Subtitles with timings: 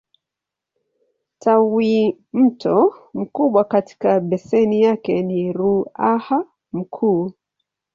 [1.39, 7.33] Tawimto mkubwa katika beseni yake ni Ruaha Mkuu.